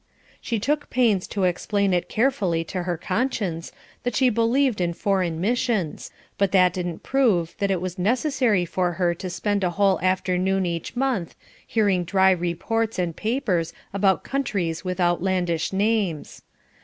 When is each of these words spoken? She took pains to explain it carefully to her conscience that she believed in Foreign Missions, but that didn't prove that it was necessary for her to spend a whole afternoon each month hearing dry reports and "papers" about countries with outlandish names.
She 0.41 0.57
took 0.57 0.89
pains 0.89 1.27
to 1.27 1.43
explain 1.43 1.93
it 1.93 2.09
carefully 2.09 2.63
to 2.63 2.81
her 2.85 2.97
conscience 2.97 3.71
that 4.01 4.15
she 4.15 4.31
believed 4.31 4.81
in 4.81 4.93
Foreign 4.93 5.39
Missions, 5.39 6.09
but 6.39 6.51
that 6.53 6.73
didn't 6.73 7.03
prove 7.03 7.53
that 7.59 7.69
it 7.69 7.79
was 7.79 7.99
necessary 7.99 8.65
for 8.65 8.93
her 8.93 9.13
to 9.13 9.29
spend 9.29 9.63
a 9.63 9.69
whole 9.69 9.99
afternoon 10.01 10.65
each 10.65 10.95
month 10.95 11.35
hearing 11.67 12.03
dry 12.03 12.31
reports 12.31 12.97
and 12.97 13.15
"papers" 13.15 13.73
about 13.93 14.23
countries 14.23 14.83
with 14.83 14.99
outlandish 14.99 15.71
names. 15.71 16.41